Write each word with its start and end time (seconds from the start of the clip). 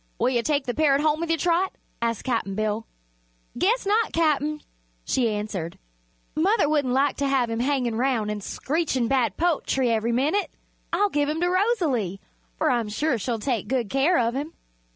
"Will 0.17 0.29
you 0.29 0.41
take 0.41 0.65
the 0.65 0.73
parrot 0.73 0.99
home 1.01 1.19
with 1.19 1.29
you, 1.29 1.37
Trot?" 1.37 1.73
asked 2.01 2.23
Cap'n 2.23 2.55
Bill. 2.55 2.87
"Guess 3.55 3.85
not, 3.85 4.11
Cap'n," 4.13 4.61
she 5.05 5.29
answered. 5.29 5.77
"Mother 6.35 6.67
wouldn't 6.67 6.95
like 6.95 7.17
to 7.17 7.27
have 7.27 7.51
him 7.51 7.59
hangin' 7.59 7.93
'round 7.95 8.31
an' 8.31 8.41
screechin' 8.41 9.07
bad 9.07 9.37
po'try 9.37 9.89
ev'ry 9.89 10.11
minute. 10.11 10.49
I'll 10.91 11.09
give 11.11 11.29
him 11.29 11.39
to 11.41 11.49
Rosalie, 11.49 12.19
for 12.57 12.71
I'm 12.71 12.89
sure 12.89 13.19
she'll 13.19 13.37
take 13.37 13.67
good 13.67 13.91
care 13.91 14.17
of 14.17 14.33
him." 14.33 14.53